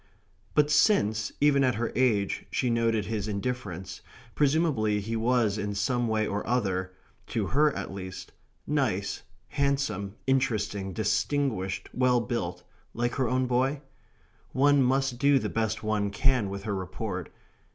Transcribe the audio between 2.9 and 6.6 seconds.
his indifference, presumably he was in some way or